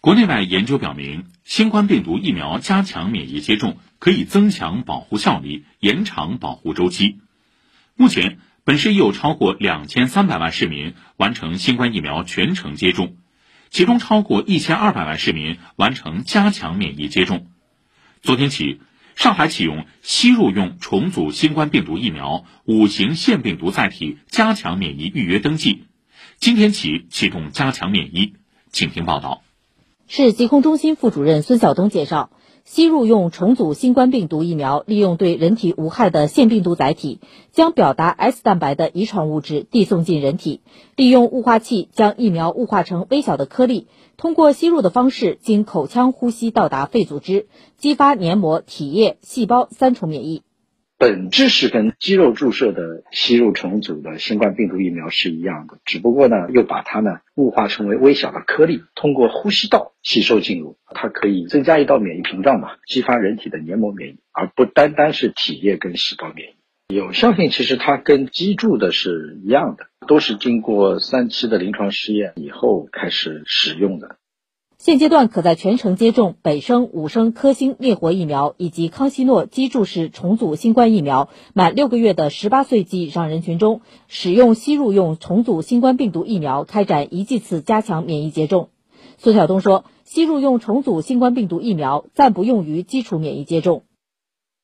[0.00, 7.18] 国内外研究表明，新冠病毒疫苗加强免疫接种可以增强保护效力，延长保护周期。
[7.96, 13.16] 目前，本市已有超过两千三百万市民完成新冠疫苗全程接种，
[13.68, 17.48] 其中超过一千二百万市民完成加强免疫接种。
[18.22, 18.80] 昨天起，
[19.16, 25.84] 上海启用吸入用重组新冠病毒疫苗五型腺病毒载体加强免疫预约登记，
[26.38, 28.32] 今天起启动加强免疫。
[28.72, 29.42] 请听报道。
[30.12, 32.30] 市疾控中心副主任孙晓东介绍，
[32.64, 37.20] 吸入用重组新冠病毒疫苗利用对人体无害的腺病毒载体，
[37.52, 40.62] 将表达 S 蛋白的遗传物质递送进人体，
[40.96, 47.46] 利用雾化器将疫苗雾化成微小的颗粒，通过吸入的方式经口腔呼吸到达肺组织，
[47.78, 50.42] 激发黏膜、体液、细胞三重免疫。
[51.00, 66.94] 本质是跟肌肉注射的吸入重组的新冠病毒疫苗是一样的，只不过呢，又把它呢雾化成为微小的颗粒，通过呼吸道吸收进入，它可以增加一道免疫屏障嘛，激发人体的黏膜免疫，而不单单是体液跟细胞免疫。
[66.94, 74.16] 有效性其实它跟肌注的是一样的，都是经过三期的临床试验以后开始使用的。
[74.82, 88.70] 现阶段可在全程接种北生、五生、科兴灭活疫苗以及康希诺基注式重组新冠疫苗满六个月的十八岁及以上人群中，使用吸入用重组新冠病毒疫苗开展一剂次加强免疫接种。
[89.18, 93.82] 苏晓东说，吸入用重组新冠病毒疫苗暂不用于基础免疫接种。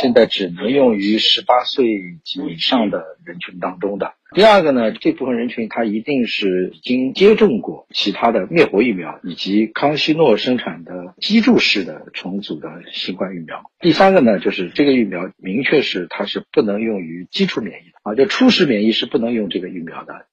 [0.00, 1.84] 现在只能用于十八岁
[2.24, 4.14] 及以上的人群当中的。
[4.32, 13.70] 第二个呢，这部分人群他一定是已经接种过其他的灭活疫苗以及康希诺生产的基注式的重组的新冠疫苗。
[13.80, 20.26] 第三个呢，就是这个疫苗明确是它是不能用于基础免疫的啊，就初始免疫是不能用这个疫苗的。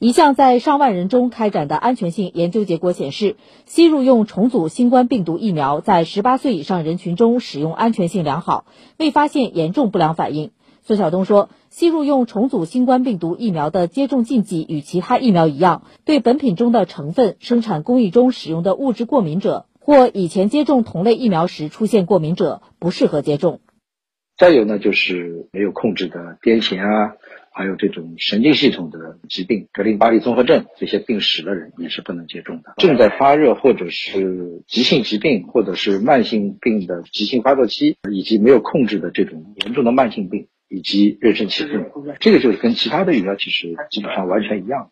[0.00, 3.34] 一项在上万人中开展的安全性研究结果显示，
[3.66, 8.64] 吸入用重组新冠病毒疫苗在十八岁以上人群中使用安全性良好，
[8.96, 10.52] 未发现严重不良反应。
[10.82, 23.58] 孙晓东说，吸入用重组新冠病毒疫苗的接种禁忌与其他疫苗一样，对本品中的成分、生产工艺中使用的物质过敏者，或以前接种同类疫苗时出现过敏者，不适合接种。
[24.36, 27.16] 再有呢，就是没有控制的癫痫啊。
[27.58, 32.74] 还有这种神经系统的疾病，格林巴利综合症这些病史的人也是不能接种的。
[32.76, 44.90] 正在发热或者是急性疾病或者是慢性病的急性发作期，以及没有控制的这种严重的慢性病以及妊娠期妇女，这个就是跟其他的疫苗其实基本上完全一样的。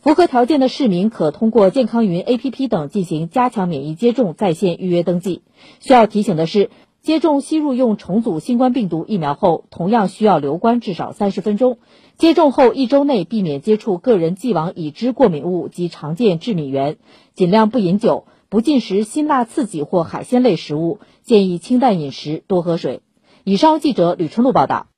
[0.00, 5.42] 符合条件的市民可通过健康云 APP 等进行加强免疫接种在线预约登记。
[5.78, 6.70] 需要提醒的是。
[7.02, 11.78] 接种吸入用重组新冠病毒疫苗后，同样需要留观至少三十分钟。
[12.18, 16.98] 接种后一周内避免接触个人既往已知过敏物及常见致敏源，
[17.34, 23.00] 尽量不饮酒，不进食辛辣刺激或海鲜类食物，建议清淡饮食，多喝水。
[23.44, 24.89] 以上记者吕春露报道。